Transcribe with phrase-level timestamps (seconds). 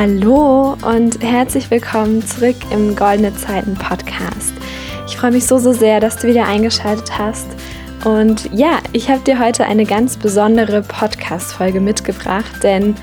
[0.00, 4.52] Hallo und herzlich willkommen zurück im Goldene Zeiten Podcast.
[5.08, 7.48] Ich freue mich so, so sehr, dass du wieder eingeschaltet hast.
[8.04, 12.94] Und ja, ich habe dir heute eine ganz besondere Podcast-Folge mitgebracht, denn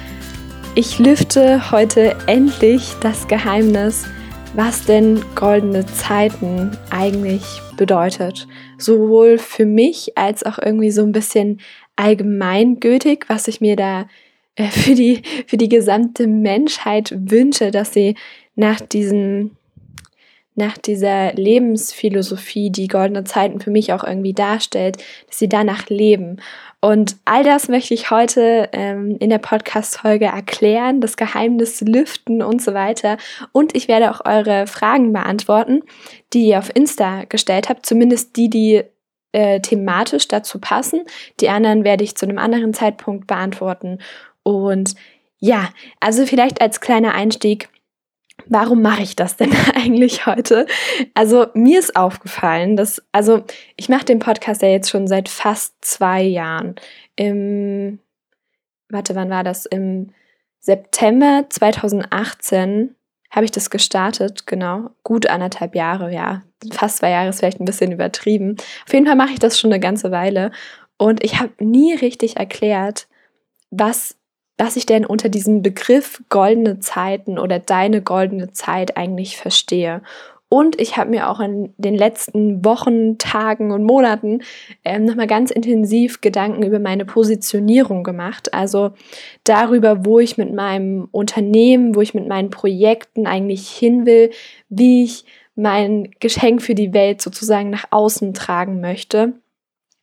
[0.75, 4.05] ich lüfte heute endlich das Geheimnis,
[4.53, 7.43] was denn goldene Zeiten eigentlich
[7.75, 8.47] bedeutet.
[8.77, 11.59] Sowohl für mich als auch irgendwie so ein bisschen
[11.97, 14.05] allgemeingültig, was ich mir da
[14.55, 18.15] äh, für, die, für die gesamte Menschheit wünsche, dass sie
[18.55, 19.51] nach diesem
[20.57, 26.37] nach dieser Lebensphilosophie, die goldene Zeiten für mich auch irgendwie darstellt, dass sie danach leben.
[26.79, 32.61] Und all das möchte ich heute ähm, in der Podcast-Folge erklären, das Geheimnis lüften und
[32.61, 33.17] so weiter.
[33.51, 35.81] Und ich werde auch eure Fragen beantworten,
[36.31, 38.83] die ihr auf Insta gestellt habt, zumindest die, die
[39.33, 41.01] äh, thematisch dazu passen.
[41.41, 43.99] Die anderen werde ich zu einem anderen Zeitpunkt beantworten.
[44.45, 44.93] Und
[45.39, 47.67] ja, also vielleicht als kleiner Einstieg,
[48.45, 50.67] warum mache ich das denn eigentlich heute?
[51.15, 53.43] Also mir ist aufgefallen, dass, also
[53.75, 56.75] ich mache den Podcast ja jetzt schon seit fast zwei Jahren.
[57.15, 57.99] Im,
[58.89, 59.65] warte, wann war das?
[59.65, 60.11] Im
[60.59, 62.95] September 2018
[63.31, 64.91] habe ich das gestartet, genau.
[65.03, 66.43] Gut anderthalb Jahre, ja.
[66.71, 68.57] Fast zwei Jahre ist vielleicht ein bisschen übertrieben.
[68.85, 70.51] Auf jeden Fall mache ich das schon eine ganze Weile.
[70.97, 73.07] Und ich habe nie richtig erklärt,
[73.71, 74.15] was
[74.57, 80.01] was ich denn unter diesem Begriff goldene Zeiten oder deine goldene Zeit eigentlich verstehe.
[80.47, 84.41] Und ich habe mir auch in den letzten Wochen, Tagen und Monaten
[84.85, 88.53] ähm, nochmal ganz intensiv Gedanken über meine Positionierung gemacht.
[88.53, 88.91] Also
[89.43, 94.29] darüber, wo ich mit meinem Unternehmen, wo ich mit meinen Projekten eigentlich hin will,
[94.69, 95.25] wie ich
[95.55, 99.33] mein Geschenk für die Welt sozusagen nach außen tragen möchte.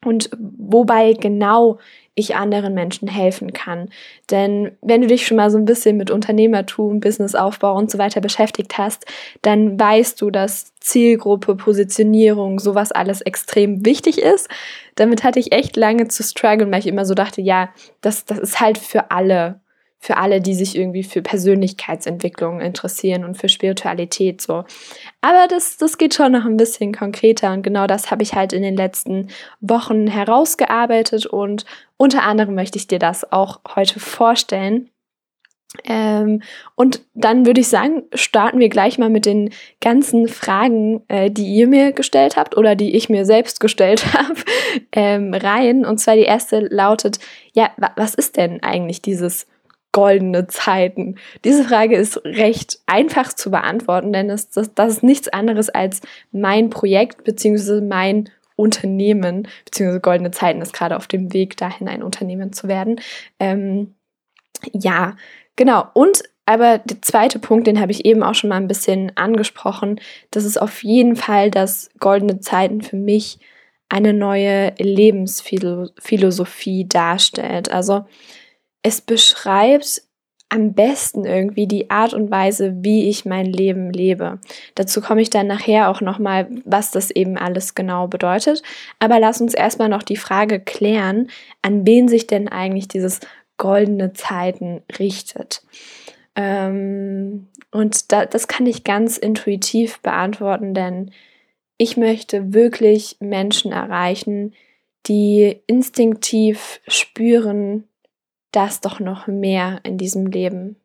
[0.05, 1.79] Und wobei genau
[2.15, 3.89] ich anderen Menschen helfen kann.
[4.31, 8.21] Denn wenn du dich schon mal so ein bisschen mit Unternehmertum, Businessaufbau und so weiter
[8.21, 9.07] beschäftigt hast,
[9.41, 14.49] dann weißt du, dass Zielgruppe, Positionierung, sowas alles extrem wichtig ist.
[14.95, 17.71] Damit hatte ich echt lange zu strugglen, weil ich immer so dachte, ja,
[18.03, 19.62] das, das ist halt für alle
[20.03, 24.65] für alle, die sich irgendwie für Persönlichkeitsentwicklung interessieren und für Spiritualität so.
[25.21, 28.53] Aber das, das geht schon noch ein bisschen konkreter und genau das habe ich halt
[28.53, 29.29] in den letzten
[29.61, 31.65] Wochen herausgearbeitet und
[31.97, 34.91] unter anderem möchte ich dir das auch heute vorstellen.
[35.85, 36.43] Ähm,
[36.75, 41.47] und dann würde ich sagen, starten wir gleich mal mit den ganzen Fragen, äh, die
[41.47, 44.41] ihr mir gestellt habt oder die ich mir selbst gestellt habe,
[44.91, 45.87] ähm, rein.
[45.87, 47.21] Und zwar die erste lautet,
[47.53, 49.47] ja, was ist denn eigentlich dieses
[49.93, 51.17] goldene Zeiten?
[51.45, 56.01] Diese Frage ist recht einfach zu beantworten, denn es, das, das ist nichts anderes als
[56.33, 57.81] mein Projekt bzw.
[57.81, 63.01] mein Unternehmen, beziehungsweise goldene Zeiten ist gerade auf dem Weg dahin, ein Unternehmen zu werden.
[63.39, 63.95] Ähm,
[64.73, 65.17] ja,
[65.57, 65.87] genau.
[65.95, 70.01] Und aber der zweite Punkt, den habe ich eben auch schon mal ein bisschen angesprochen,
[70.33, 73.39] das ist auf jeden Fall, dass goldene Zeiten für mich
[73.89, 77.71] eine neue Lebensphilosophie darstellt.
[77.71, 78.05] Also
[78.83, 80.03] es beschreibt
[80.53, 84.39] am besten irgendwie die Art und Weise, wie ich mein Leben lebe.
[84.75, 88.63] Dazu komme ich dann nachher auch nochmal, was das eben alles genau bedeutet.
[88.99, 91.31] Aber lass uns erstmal noch die Frage klären,
[91.63, 93.21] an wen sich denn eigentlich dieses
[93.57, 95.63] goldene Zeiten richtet.
[96.37, 101.13] Ähm, und da, das kann ich ganz intuitiv beantworten, denn
[101.79, 104.53] ich möchte wirklich Menschen erreichen,
[105.07, 107.89] die instinktiv spüren,
[108.53, 110.77] das doch noch mehr in diesem Leben.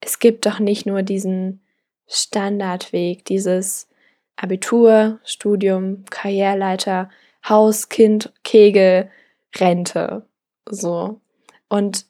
[0.00, 1.60] Es gibt doch nicht nur diesen
[2.08, 3.88] Standardweg, dieses
[4.36, 7.10] Abitur, Studium, Karriereleiter,
[7.48, 9.10] Haus, Kind, Kegel,
[9.56, 10.26] Rente.
[10.68, 11.20] So.
[11.68, 12.06] Und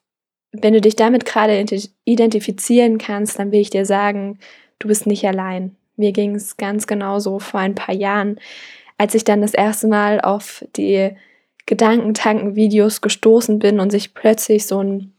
[0.53, 1.65] wenn du dich damit gerade
[2.05, 4.39] identifizieren kannst, dann will ich dir sagen,
[4.79, 5.77] du bist nicht allein.
[5.97, 8.39] Mir ging es ganz genauso vor ein paar Jahren,
[8.99, 11.17] als ich dann das erste Mal auf die
[11.67, 15.13] Gedankentanken-Videos gestoßen bin und sich plötzlich so ein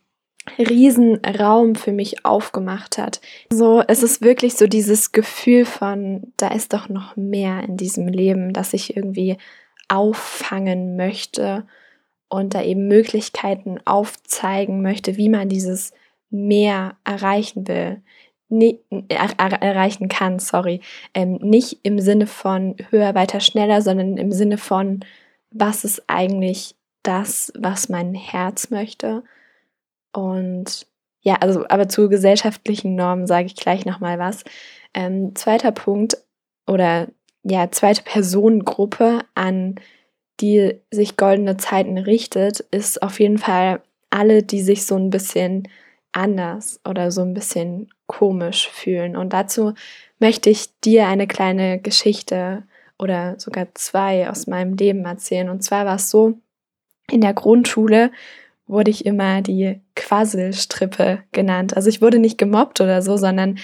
[0.57, 3.21] Riesenraum für mich aufgemacht hat.
[3.51, 8.07] So, es ist wirklich so dieses Gefühl von, da ist doch noch mehr in diesem
[8.07, 9.37] Leben, das ich irgendwie
[9.87, 11.65] auffangen möchte
[12.27, 15.93] und da eben Möglichkeiten aufzeigen möchte, wie man dieses
[16.29, 18.01] mehr erreichen will.
[18.49, 20.81] Nee, er, er, erreichen kann, sorry.
[21.13, 24.99] Ähm, nicht im Sinne von höher, weiter, schneller, sondern im Sinne von
[25.53, 29.23] was ist eigentlich das, was mein Herz möchte.
[30.11, 30.88] Und
[31.21, 34.44] ja, also aber zu gesellschaftlichen Normen sage ich gleich nochmal was.
[34.94, 36.17] Ähm, zweiter Punkt
[36.67, 37.07] oder
[37.44, 39.75] ja, zweite Personengruppe, an
[40.39, 45.67] die sich goldene Zeiten richtet, ist auf jeden Fall alle, die sich so ein bisschen
[46.11, 49.15] anders oder so ein bisschen komisch fühlen.
[49.15, 49.73] Und dazu
[50.19, 52.63] möchte ich dir eine kleine Geschichte
[52.99, 55.49] oder sogar zwei aus meinem Leben erzählen.
[55.49, 56.39] Und zwar war es so,
[57.09, 58.11] in der Grundschule
[58.65, 61.75] wurde ich immer die Quasselstrippe genannt.
[61.75, 63.59] Also ich wurde nicht gemobbt oder so, sondern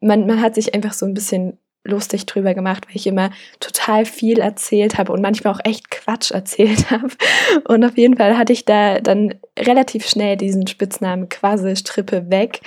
[0.00, 4.04] man, man hat sich einfach so ein bisschen lustig drüber gemacht, weil ich immer total
[4.04, 7.08] viel erzählt habe und manchmal auch echt Quatsch erzählt habe.
[7.64, 12.60] Und auf jeden Fall hatte ich da dann relativ schnell diesen Spitznamen Quasselstrippe weg.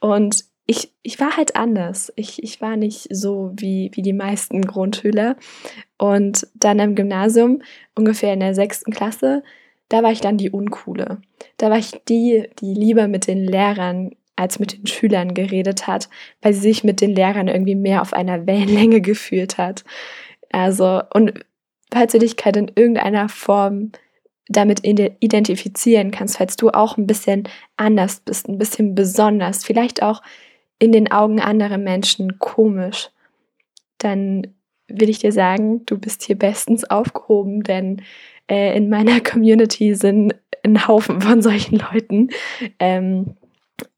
[0.00, 2.12] Und ich, ich war halt anders.
[2.16, 5.36] Ich, ich war nicht so wie, wie die meisten Grundschüler.
[5.96, 7.62] Und dann im Gymnasium,
[7.94, 9.44] ungefähr in der sechsten Klasse,
[9.88, 11.20] da war ich dann die Uncoole.
[11.58, 16.10] Da war ich die, die lieber mit den Lehrern als mit den Schülern geredet hat,
[16.42, 19.84] weil sie sich mit den Lehrern irgendwie mehr auf einer Wellenlänge gefühlt hat.
[20.50, 21.32] Also, und
[21.92, 23.92] falls du dich halt in irgendeiner Form
[24.48, 30.22] damit identifizieren kannst, falls du auch ein bisschen anders bist, ein bisschen besonders, vielleicht auch
[30.78, 33.10] in den Augen anderer Menschen komisch,
[33.98, 34.46] dann
[34.88, 38.02] will ich dir sagen, du bist hier bestens aufgehoben, denn
[38.48, 42.28] äh, in meiner Community sind ein Haufen von solchen Leuten.
[42.78, 43.36] Ähm,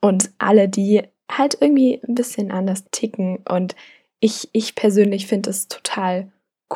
[0.00, 3.38] und alle, die halt irgendwie ein bisschen anders ticken.
[3.48, 3.76] Und
[4.20, 6.30] ich, ich persönlich finde es total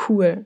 [0.08, 0.44] cool.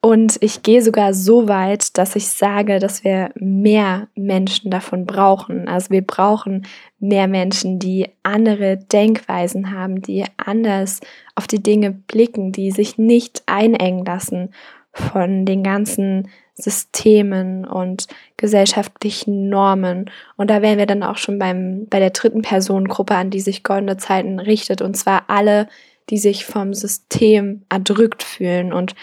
[0.00, 5.66] Und ich gehe sogar so weit, dass ich sage, dass wir mehr Menschen davon brauchen.
[5.66, 6.66] Also wir brauchen
[7.00, 11.00] mehr Menschen, die andere Denkweisen haben, die anders
[11.34, 14.50] auf die Dinge blicken, die sich nicht einengen lassen
[14.92, 18.06] von den ganzen Systemen und
[18.36, 20.10] gesellschaftlichen Normen.
[20.36, 23.64] Und da wären wir dann auch schon beim, bei der dritten Personengruppe, an die sich
[23.64, 24.80] Goldene Zeiten richtet.
[24.80, 25.68] Und zwar alle,
[26.10, 28.94] die sich vom System erdrückt fühlen und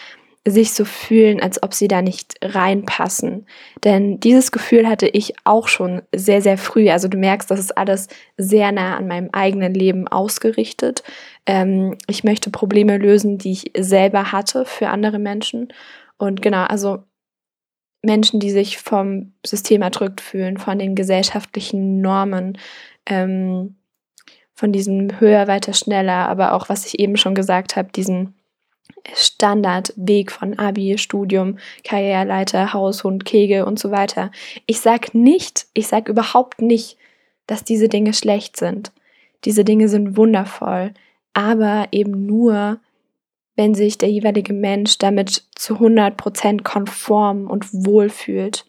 [0.48, 3.48] sich so fühlen, als ob sie da nicht reinpassen.
[3.84, 6.90] Denn dieses Gefühl hatte ich auch schon sehr, sehr früh.
[6.90, 8.08] Also du merkst, das ist alles
[8.38, 11.04] sehr nah an meinem eigenen Leben ausgerichtet.
[11.48, 15.74] Ähm, ich möchte Probleme lösen, die ich selber hatte für andere Menschen.
[16.18, 17.00] Und genau, also
[18.04, 22.60] Menschen, die sich vom System erdrückt fühlen, von den gesellschaftlichen Normen,
[23.08, 23.78] ähm,
[24.54, 28.36] von diesem höher, weiter, schneller, aber auch, was ich eben schon gesagt habe, diesen
[29.14, 34.32] Standardweg von Abi, Studium, Karriereleiter, Haushund, Kegel und so weiter.
[34.66, 36.98] Ich sag nicht, ich sag überhaupt nicht,
[37.48, 38.92] dass diese Dinge schlecht sind.
[39.44, 40.94] Diese Dinge sind wundervoll,
[41.34, 42.80] aber eben nur,
[43.56, 48.66] wenn sich der jeweilige Mensch damit zu 100% konform und wohl fühlt.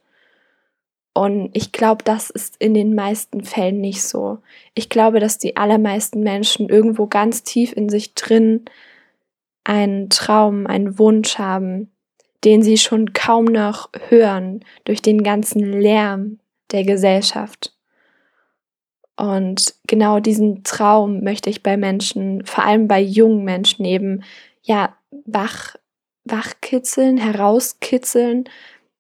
[1.15, 4.39] Und ich glaube, das ist in den meisten Fällen nicht so.
[4.75, 8.67] Ich glaube, dass die allermeisten Menschen irgendwo ganz tief in sich drin
[9.67, 11.91] einen Traum, einen Wunsch haben,
[12.45, 16.39] den sie schon kaum noch hören durch den ganzen Lärm
[16.71, 17.75] der Gesellschaft.
[19.17, 24.23] Und genau diesen Traum möchte ich bei Menschen, vor allem bei jungen Menschen eben,
[24.63, 25.75] ja, wach,
[26.25, 28.45] wachkitzeln, herauskitzeln,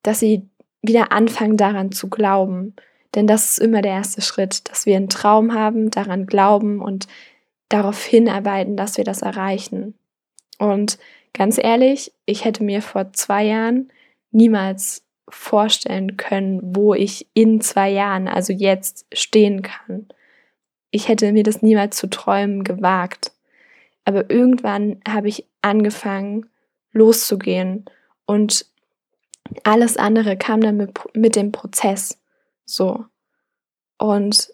[0.02, 0.48] dass sie
[0.82, 2.74] wieder anfangen daran zu glauben.
[3.14, 7.06] Denn das ist immer der erste Schritt, dass wir einen Traum haben, daran glauben und
[7.68, 9.94] darauf hinarbeiten, dass wir das erreichen.
[10.58, 10.98] Und
[11.32, 13.90] ganz ehrlich, ich hätte mir vor zwei Jahren
[14.30, 20.06] niemals vorstellen können, wo ich in zwei Jahren, also jetzt, stehen kann.
[20.90, 23.32] Ich hätte mir das niemals zu träumen gewagt.
[24.04, 26.46] Aber irgendwann habe ich angefangen,
[26.92, 27.84] loszugehen
[28.24, 28.66] und
[29.64, 32.18] alles andere kam dann mit, mit dem Prozess
[32.64, 33.04] so.
[33.98, 34.52] Und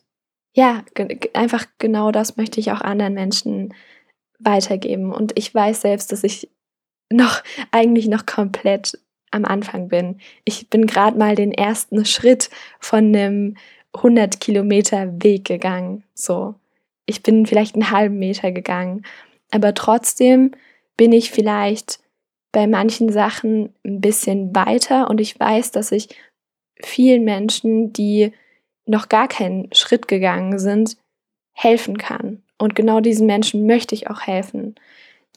[0.54, 0.84] ja,
[1.32, 3.74] einfach genau das möchte ich auch anderen Menschen
[4.44, 5.12] weitergeben.
[5.12, 6.48] Und ich weiß selbst, dass ich
[7.10, 8.98] noch eigentlich noch komplett
[9.30, 10.18] am Anfang bin.
[10.44, 13.56] Ich bin gerade mal den ersten Schritt von einem
[13.94, 16.04] 100 Kilometer Weg gegangen.
[16.14, 16.54] So,
[17.06, 19.04] ich bin vielleicht einen halben Meter gegangen,
[19.50, 20.52] aber trotzdem
[20.96, 22.00] bin ich vielleicht
[22.52, 26.08] bei manchen Sachen ein bisschen weiter und ich weiß, dass ich
[26.82, 28.32] vielen Menschen, die
[28.84, 30.96] noch gar keinen Schritt gegangen sind,
[31.52, 32.42] helfen kann.
[32.62, 34.76] Und genau diesen Menschen möchte ich auch helfen.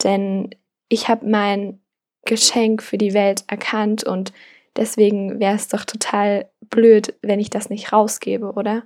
[0.04, 0.50] Denn
[0.88, 1.80] ich habe mein
[2.24, 4.32] Geschenk für die Welt erkannt und
[4.76, 8.84] deswegen wäre es doch total blöd, wenn ich das nicht rausgebe, oder?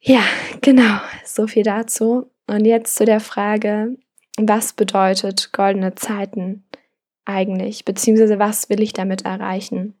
[0.00, 0.24] Ja,
[0.62, 2.28] genau, so viel dazu.
[2.48, 3.96] Und jetzt zu der Frage,
[4.36, 6.64] was bedeutet goldene Zeiten
[7.24, 9.94] eigentlich, beziehungsweise was will ich damit erreichen?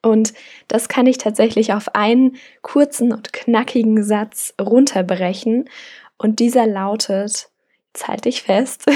[0.00, 0.32] Und
[0.68, 5.68] das kann ich tatsächlich auf einen kurzen und knackigen Satz runterbrechen.
[6.18, 7.50] Und dieser lautet,
[7.92, 8.86] jetzt halte ich fest,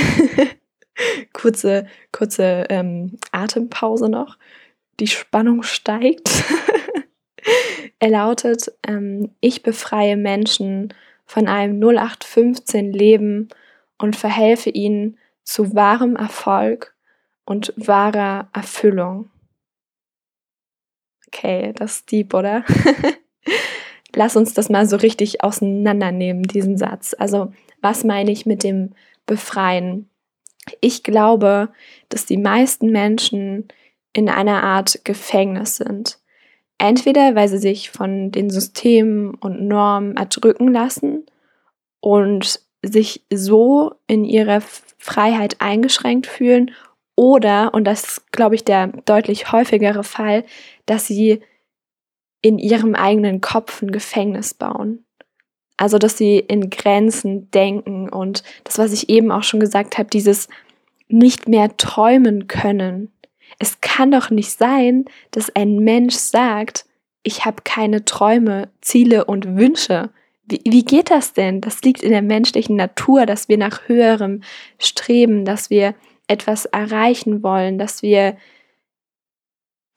[1.33, 4.39] kurze, kurze ähm, Atempause noch,
[5.01, 6.45] die Spannung steigt.
[7.99, 10.95] er lautet, ähm, ich befreie Menschen
[11.27, 13.49] von einem 0815 Leben
[13.99, 16.95] und verhelfe ihnen zu wahrem Erfolg
[17.45, 19.31] und wahrer Erfüllung.
[21.37, 22.65] Okay, das ist deep, oder?
[24.15, 27.15] Lass uns das mal so richtig auseinandernehmen, diesen Satz.
[27.19, 27.53] Also,
[27.83, 28.95] was meine ich mit dem
[29.27, 30.09] Befreien?
[30.81, 31.69] Ich glaube,
[32.09, 33.69] dass die meisten Menschen
[34.15, 36.19] in einer Art Gefängnis sind.
[36.79, 41.27] Entweder weil sie sich von den Systemen und Normen erdrücken lassen
[42.01, 44.63] und sich so in ihrer
[44.99, 46.71] Freiheit eingeschränkt fühlen
[47.17, 50.45] oder, und das ist, glaube ich, der deutlich häufigere Fall,
[50.85, 51.41] dass sie
[52.43, 55.05] in ihrem eigenen Kopf ein Gefängnis bauen.
[55.79, 60.09] Also, dass sie in Grenzen denken und das, was ich eben auch schon gesagt habe,
[60.09, 60.49] dieses
[61.09, 63.13] nicht mehr träumen können.
[63.59, 66.87] Es kann doch nicht sein, dass ein Mensch sagt,
[67.23, 70.11] ich habe keine Träume, Ziele und Wünsche.
[70.45, 71.61] Wie, wie geht das denn?
[71.61, 74.43] Das liegt in der menschlichen Natur, dass wir nach höherem
[74.79, 75.95] streben, dass wir
[76.29, 78.37] etwas erreichen wollen, dass wir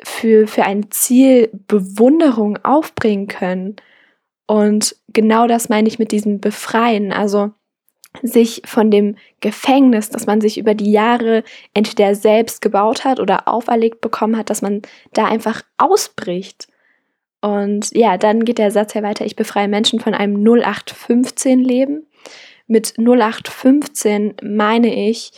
[0.03, 3.75] für, für ein Ziel Bewunderung aufbringen können.
[4.48, 7.12] Und genau das meine ich mit diesem Befreien.
[7.12, 7.51] Also
[8.24, 11.43] sich von dem Gefängnis, das man sich über die Jahre
[11.74, 14.81] entweder selbst gebaut hat oder auferlegt bekommen hat, dass man
[15.13, 16.67] da einfach ausbricht.
[17.41, 22.07] Und ja, dann geht der Satz ja weiter, ich befreie Menschen von einem 0815 Leben.
[22.67, 25.31] Mit 0815 meine ich,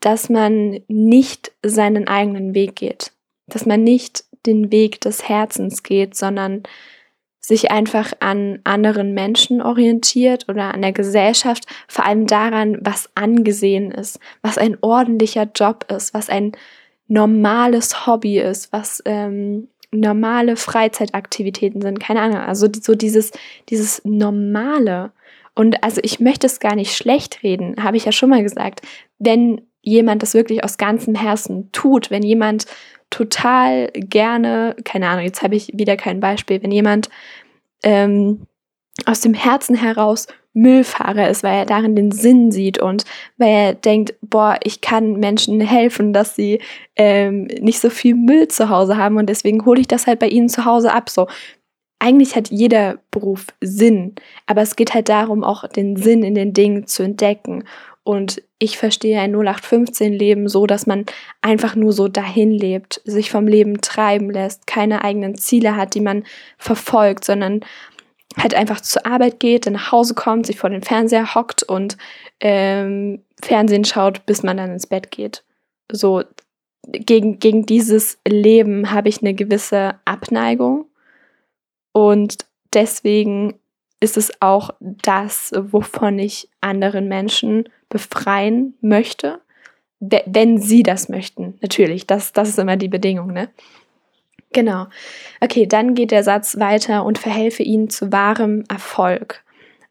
[0.00, 3.12] dass man nicht seinen eigenen Weg geht,
[3.46, 6.62] dass man nicht den Weg des Herzens geht, sondern
[7.40, 13.92] sich einfach an anderen Menschen orientiert oder an der Gesellschaft, vor allem daran, was angesehen
[13.92, 16.52] ist, was ein ordentlicher Job ist, was ein
[17.06, 23.30] normales Hobby ist, was ähm, normale Freizeitaktivitäten sind, keine Ahnung, also so dieses,
[23.68, 25.12] dieses Normale.
[25.54, 28.82] Und also ich möchte es gar nicht schlecht reden, habe ich ja schon mal gesagt.
[29.20, 32.66] Wenn jemand das wirklich aus ganzem Herzen tut, wenn jemand
[33.10, 37.08] total gerne, keine Ahnung, jetzt habe ich wieder kein Beispiel, wenn jemand
[37.84, 38.46] ähm,
[39.04, 43.04] aus dem Herzen heraus Müllfahrer ist, weil er darin den Sinn sieht und
[43.36, 46.60] weil er denkt, boah, ich kann Menschen helfen, dass sie
[46.96, 50.28] ähm, nicht so viel Müll zu Hause haben und deswegen hole ich das halt bei
[50.28, 51.10] ihnen zu Hause ab.
[51.10, 51.28] So,
[51.98, 54.14] eigentlich hat jeder Beruf Sinn,
[54.46, 57.64] aber es geht halt darum, auch den Sinn in den Dingen zu entdecken.
[58.06, 61.06] Und ich verstehe ein 0815-Leben so, dass man
[61.42, 66.00] einfach nur so dahin lebt, sich vom Leben treiben lässt, keine eigenen Ziele hat, die
[66.00, 66.22] man
[66.56, 67.64] verfolgt, sondern
[68.36, 71.96] halt einfach zur Arbeit geht, dann nach Hause kommt, sich vor den Fernseher hockt und
[72.38, 75.42] ähm, Fernsehen schaut, bis man dann ins Bett geht.
[75.90, 76.22] So
[76.86, 80.84] gegen, gegen dieses Leben habe ich eine gewisse Abneigung
[81.90, 82.36] und
[82.72, 83.58] deswegen
[83.98, 89.40] ist es auch das, wovon ich anderen Menschen befreien möchte,
[90.00, 91.58] wenn sie das möchten.
[91.62, 93.48] Natürlich, das, das ist immer die Bedingung, ne?
[94.52, 94.86] Genau.
[95.40, 99.42] Okay, dann geht der Satz weiter und verhelfe ihnen zu wahrem Erfolg.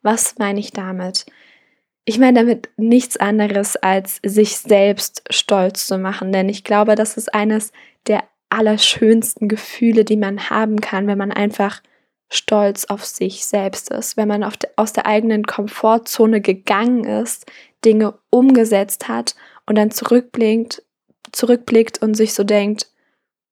[0.01, 1.25] Was meine ich damit?
[2.05, 7.17] Ich meine damit nichts anderes als sich selbst stolz zu machen, denn ich glaube, das
[7.17, 7.71] ist eines
[8.07, 11.81] der allerschönsten Gefühle, die man haben kann, wenn man einfach
[12.29, 17.45] stolz auf sich selbst ist, wenn man de, aus der eigenen Komfortzone gegangen ist,
[17.85, 20.83] Dinge umgesetzt hat und dann zurückblickt,
[21.31, 22.87] zurückblickt und sich so denkt,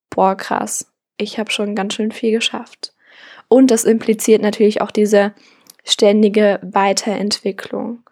[0.10, 2.94] boah, krass, ich habe schon ganz schön viel geschafft.
[3.48, 5.34] Und das impliziert natürlich auch diese
[5.84, 8.04] ständige Weiterentwicklung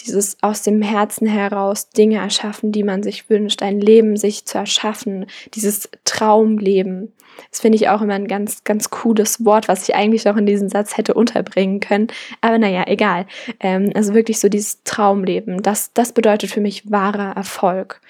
[0.00, 4.58] dieses aus dem Herzen heraus Dinge erschaffen, die man sich wünscht, ein Leben sich zu
[4.58, 7.12] erschaffen, dieses Traumleben.
[7.50, 10.46] Das finde ich auch immer ein ganz, ganz cooles Wort, was ich eigentlich noch in
[10.46, 12.08] diesen Satz hätte unterbringen können.
[12.40, 13.26] Aber naja, egal.
[13.60, 18.00] Ähm, also wirklich so dieses Traumleben, das, das bedeutet für mich wahrer Erfolg.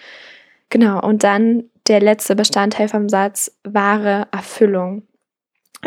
[0.71, 5.03] Genau, und dann der letzte Bestandteil vom Satz, wahre Erfüllung.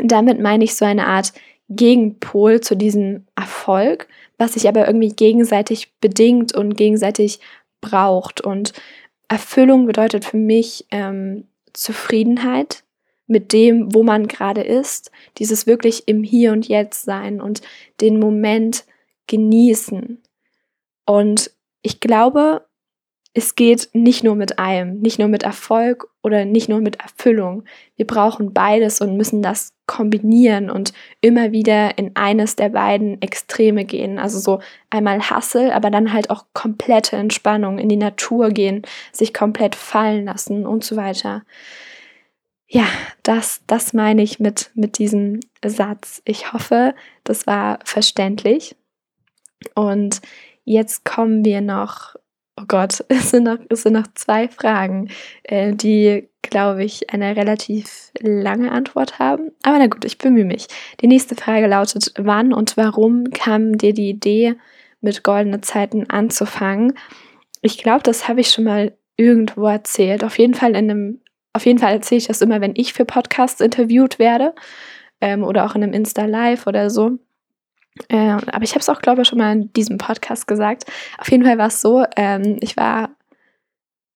[0.01, 1.33] Damit meine ich so eine Art
[1.75, 7.39] Gegenpol zu diesem Erfolg, was sich aber irgendwie gegenseitig bedingt und gegenseitig
[7.79, 8.41] braucht.
[8.41, 8.73] Und
[9.29, 12.83] Erfüllung bedeutet für mich ähm, Zufriedenheit
[13.27, 17.61] mit dem, wo man gerade ist, dieses wirklich im Hier und Jetzt sein und
[18.01, 18.83] den Moment
[19.27, 20.21] genießen.
[21.05, 21.51] Und
[21.81, 22.65] ich glaube,
[23.33, 27.63] es geht nicht nur mit einem, nicht nur mit Erfolg oder nicht nur mit Erfüllung.
[27.95, 33.85] Wir brauchen beides und müssen das kombinieren und immer wieder in eines der beiden Extreme
[33.85, 34.19] gehen.
[34.19, 34.59] Also so
[34.89, 38.81] einmal Hassel, aber dann halt auch komplette Entspannung, in die Natur gehen,
[39.13, 41.43] sich komplett fallen lassen und so weiter.
[42.67, 42.85] ja,
[43.23, 46.21] das, das meine ich mit, mit diesem Satz.
[46.25, 48.75] Ich hoffe, das war verständlich.
[49.75, 50.21] Und
[50.63, 52.15] jetzt kommen wir noch,
[52.57, 55.09] oh Gott, es sind noch, es sind noch zwei Fragen,
[55.43, 59.51] äh, die, glaube ich, eine relativ lange Antwort haben.
[59.63, 60.67] Aber na gut, ich bemühe mich.
[61.01, 64.55] Die nächste Frage lautet, wann und warum kam dir die Idee,
[65.03, 66.93] mit goldene Zeiten anzufangen?
[67.61, 70.23] Ich glaube, das habe ich schon mal irgendwo erzählt.
[70.23, 71.21] Auf jeden Fall in einem
[71.53, 74.53] auf jeden Fall erzähle ich das immer, wenn ich für Podcasts interviewt werde
[75.19, 77.19] ähm, oder auch in einem Insta-Live oder so.
[78.07, 80.85] Äh, aber ich habe es auch, glaube ich, schon mal in diesem Podcast gesagt.
[81.17, 83.09] Auf jeden Fall war es so, ähm, ich war,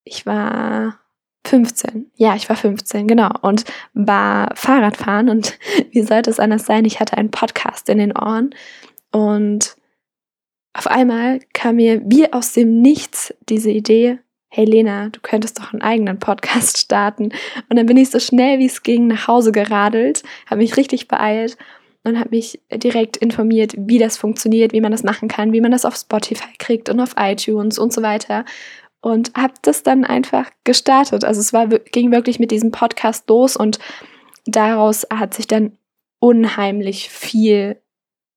[0.04, 1.00] ich war
[1.46, 2.12] 15.
[2.16, 3.30] Ja, ich war 15, genau.
[3.42, 5.58] Und war Fahrradfahren und
[5.92, 6.86] wie sollte es anders sein?
[6.86, 8.52] Ich hatte einen Podcast in den Ohren
[9.12, 9.76] und
[10.74, 15.72] auf einmal kam mir wie aus dem Nichts diese Idee, hey Lena, du könntest doch
[15.72, 17.32] einen eigenen Podcast starten.
[17.70, 21.08] Und dann bin ich so schnell wie es ging nach Hause geradelt, habe mich richtig
[21.08, 21.58] beeilt
[22.06, 25.72] und habe mich direkt informiert, wie das funktioniert, wie man das machen kann, wie man
[25.72, 28.46] das auf Spotify kriegt und auf iTunes und so weiter.
[29.02, 31.26] Und habe das dann einfach gestartet.
[31.26, 33.80] Also es war, ging wirklich mit diesem Podcast los und
[34.46, 35.74] daraus hat sich dann
[36.20, 37.78] unheimlich viel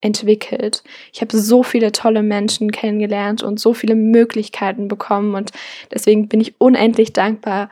[0.00, 0.84] entwickelt.
[1.12, 5.50] Ich habe so viele tolle Menschen kennengelernt und so viele Möglichkeiten bekommen und
[5.92, 7.68] deswegen bin ich unendlich dankbar,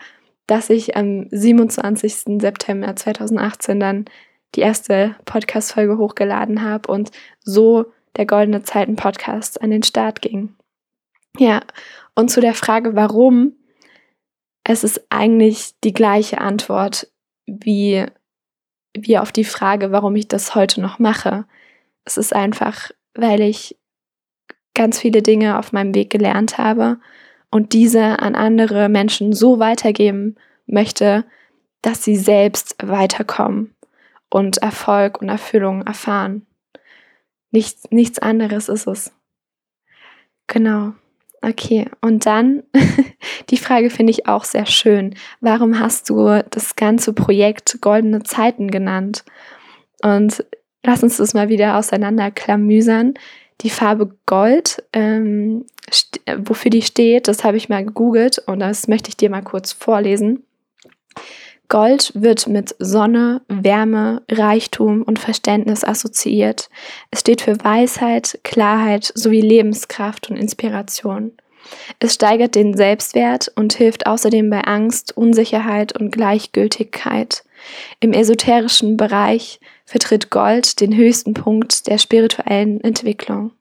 [0.47, 2.41] dass ich am 27.
[2.41, 4.05] September 2018 dann
[4.57, 7.11] die erste Podcast-Folge hochgeladen habe und
[7.41, 7.87] so
[8.17, 10.55] der Goldene Zeiten Podcast an den Start ging.
[11.39, 11.61] Ja,
[12.15, 13.53] und zu der Frage, warum,
[14.65, 17.09] es ist eigentlich die gleiche Antwort
[17.47, 18.07] wie,
[18.97, 21.45] wie auf die Frage, warum ich das heute noch mache.
[22.05, 23.77] Es ist einfach, weil ich
[24.75, 26.99] ganz viele Dinge auf meinem Weg gelernt habe
[27.51, 31.25] und diese an andere Menschen so weitergeben möchte,
[31.83, 33.76] dass sie selbst weiterkommen
[34.31, 36.47] und Erfolg und Erfüllung erfahren.
[37.51, 39.13] Nichts, nichts anderes ist es.
[40.47, 40.93] Genau.
[41.43, 42.65] Okay, und dann
[43.51, 45.15] die Frage finde ich auch sehr schön.
[45.41, 49.25] Warum hast du das ganze Projekt Goldene Zeiten genannt?
[50.03, 50.45] Und
[50.83, 53.15] lass uns das mal wieder auseinanderklamüsern.
[53.61, 55.65] Die Farbe Gold, ähm,
[56.37, 59.73] wofür die steht, das habe ich mal gegoogelt und das möchte ich dir mal kurz
[59.73, 60.45] vorlesen.
[61.69, 66.69] Gold wird mit Sonne, Wärme, Reichtum und Verständnis assoziiert.
[67.11, 71.33] Es steht für Weisheit, Klarheit sowie Lebenskraft und Inspiration.
[71.99, 77.45] Es steigert den Selbstwert und hilft außerdem bei Angst, Unsicherheit und Gleichgültigkeit.
[78.01, 83.53] Im esoterischen Bereich vertritt Gold den höchsten Punkt der spirituellen Entwicklung.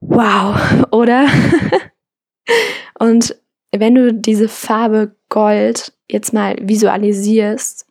[0.00, 1.26] Wow, oder?
[2.98, 3.36] Und
[3.72, 7.86] wenn du diese Farbe Gold jetzt mal visualisierst,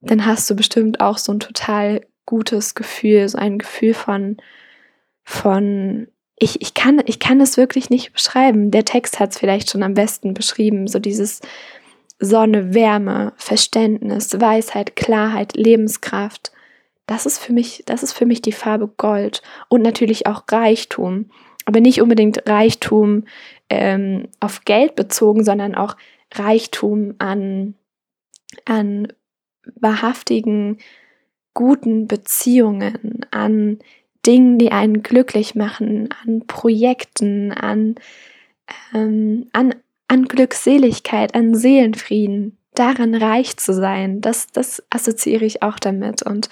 [0.00, 4.36] dann hast du bestimmt auch so ein total gutes Gefühl, so ein Gefühl von,
[5.24, 6.08] von
[6.38, 8.70] ich, ich, kann, ich kann es wirklich nicht beschreiben.
[8.70, 11.40] Der Text hat es vielleicht schon am besten beschrieben, so dieses
[12.20, 16.52] Sonne, Wärme, Verständnis, Weisheit, Klarheit, Lebenskraft.
[17.06, 21.30] Das ist für mich, das ist für mich die Farbe Gold und natürlich auch Reichtum.
[21.64, 23.24] Aber nicht unbedingt Reichtum
[23.68, 25.96] ähm, auf Geld bezogen, sondern auch
[26.32, 27.74] Reichtum an,
[28.64, 29.12] an
[29.76, 30.78] wahrhaftigen,
[31.54, 33.78] guten Beziehungen, an
[34.26, 37.96] Dingen, die einen glücklich machen, an Projekten, an,
[38.94, 39.74] ähm, an
[40.08, 46.22] an Glückseligkeit, an Seelenfrieden, daran reich zu sein, das, das assoziiere ich auch damit.
[46.22, 46.48] Und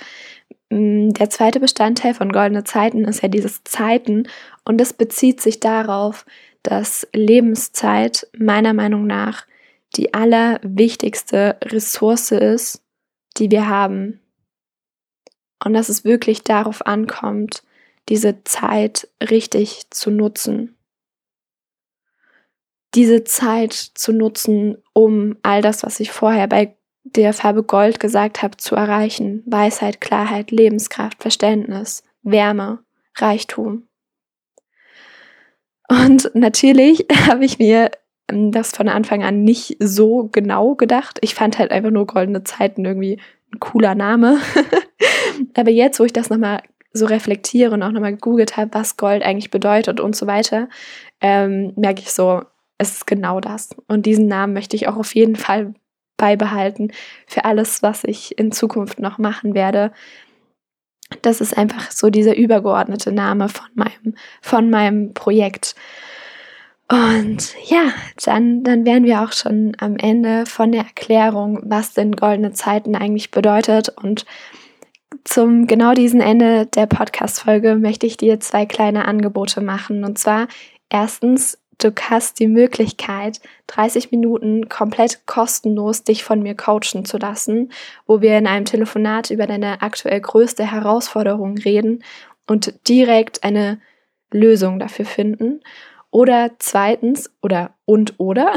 [0.70, 4.28] mh, mm, der zweite Bestandteil von Goldene Zeiten ist ja dieses Zeiten
[4.64, 6.26] und das bezieht sich darauf,
[6.62, 9.46] dass Lebenszeit meiner Meinung nach
[9.94, 12.82] die allerwichtigste Ressource ist,
[13.36, 14.20] die wir haben.
[15.64, 17.62] Und dass es wirklich darauf ankommt,
[18.08, 20.76] diese Zeit richtig zu nutzen
[22.96, 28.42] diese Zeit zu nutzen, um all das, was ich vorher bei der Farbe Gold gesagt
[28.42, 29.42] habe, zu erreichen.
[29.46, 32.80] Weisheit, Klarheit, Lebenskraft, Verständnis, Wärme,
[33.14, 33.86] Reichtum.
[35.88, 37.90] Und natürlich habe ich mir
[38.28, 41.18] das von Anfang an nicht so genau gedacht.
[41.20, 43.20] Ich fand halt einfach nur goldene Zeiten irgendwie
[43.52, 44.38] ein cooler Name.
[45.54, 46.62] Aber jetzt, wo ich das nochmal
[46.92, 50.68] so reflektiere und auch nochmal gegoogelt habe, was Gold eigentlich bedeutet und so weiter,
[51.20, 52.42] ähm, merke ich so,
[52.78, 53.70] es ist genau das.
[53.86, 55.74] Und diesen Namen möchte ich auch auf jeden Fall
[56.16, 56.92] beibehalten
[57.26, 59.92] für alles, was ich in Zukunft noch machen werde.
[61.22, 65.76] Das ist einfach so dieser übergeordnete Name von meinem, von meinem Projekt.
[66.88, 67.92] Und ja,
[68.24, 72.94] dann, dann wären wir auch schon am Ende von der Erklärung, was denn goldene Zeiten
[72.94, 73.88] eigentlich bedeutet.
[73.88, 74.24] Und
[75.24, 80.04] zum genau diesen Ende der Podcast-Folge möchte ich dir zwei kleine Angebote machen.
[80.04, 80.46] Und zwar
[80.88, 87.72] erstens, du hast die Möglichkeit, 30 Minuten komplett kostenlos dich von mir coachen zu lassen,
[88.06, 92.04] wo wir in einem Telefonat über deine aktuell größte Herausforderung reden
[92.46, 93.80] und direkt eine
[94.30, 95.60] Lösung dafür finden.
[96.16, 98.54] Oder zweitens, oder und oder,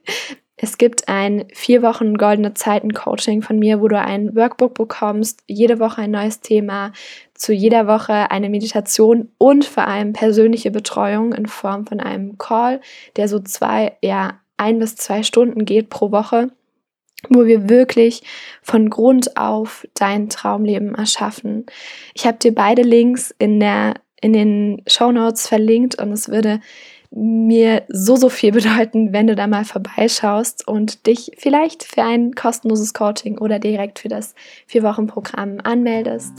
[0.56, 5.42] es gibt ein vier Wochen goldene Zeiten Coaching von mir, wo du ein Workbook bekommst,
[5.48, 6.92] jede Woche ein neues Thema,
[7.34, 12.80] zu jeder Woche eine Meditation und vor allem persönliche Betreuung in Form von einem Call,
[13.16, 16.52] der so zwei, ja, ein bis zwei Stunden geht pro Woche,
[17.28, 18.22] wo wir wirklich
[18.62, 21.66] von Grund auf dein Traumleben erschaffen.
[22.14, 26.60] Ich habe dir beide Links in der in den Show Notes verlinkt und es würde
[27.14, 32.34] mir so, so viel bedeuten, wenn du da mal vorbeischaust und dich vielleicht für ein
[32.34, 34.34] kostenloses Coaching oder direkt für das
[34.66, 36.32] Vier-Wochen-Programm anmeldest.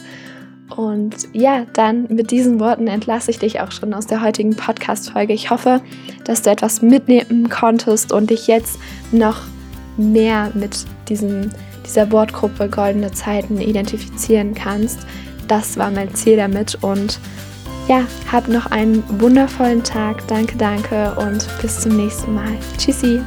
[0.76, 5.34] Und ja, dann mit diesen Worten entlasse ich dich auch schon aus der heutigen Podcast-Folge.
[5.34, 5.82] Ich hoffe,
[6.24, 8.80] dass du etwas mitnehmen konntest und dich jetzt
[9.12, 9.42] noch
[9.98, 11.52] mehr mit diesem,
[11.86, 15.00] dieser Wortgruppe Goldene Zeiten identifizieren kannst.
[15.48, 17.20] Das war mein Ziel damit und
[17.88, 20.28] ja, hab noch einen wundervollen Tag.
[20.28, 22.58] Danke, danke und bis zum nächsten Mal.
[22.78, 23.22] Tschüssi.